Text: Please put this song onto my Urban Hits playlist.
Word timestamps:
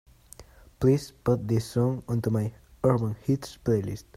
Please 0.79 1.11
put 1.11 1.47
this 1.47 1.65
song 1.73 2.03
onto 2.07 2.31
my 2.31 2.51
Urban 2.83 3.15
Hits 3.23 3.59
playlist. 3.63 4.05